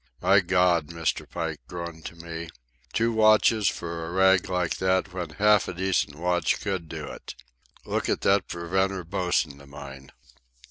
[0.19, 1.29] "My God!" Mr.
[1.29, 2.49] Pike groaned to me.
[2.91, 7.35] "Two watches for a rag like that when half a decent watch could do it!
[7.85, 10.11] Look at that preventer bosun of mine!"